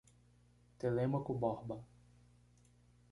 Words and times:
Telêmaco 0.79 1.31
Borba 1.35 1.77